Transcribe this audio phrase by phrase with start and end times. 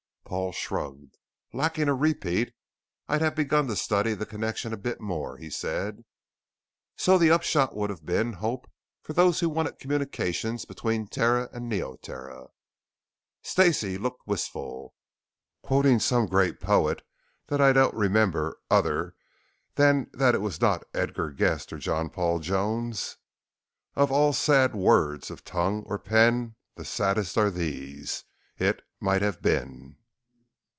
[0.31, 1.17] Paul shrugged:
[1.51, 2.53] "Lacking a repeat,
[3.09, 6.05] I'd have begun to study the connection a bit more," he said.
[6.95, 11.67] "So the upshot would have been Hope for those who wanted communications between Terra and
[11.67, 12.47] Neoterra."
[13.43, 14.95] Stacey looked wistful.
[15.63, 17.01] "Quoting some great poet
[17.47, 19.15] that I don't remember other
[19.75, 23.17] than that it was not Edgar Guest or John Paul Jones:
[23.97, 28.23] "_Of all sad words of tongue or pen The saddest are these:
[28.57, 29.97] It might have been!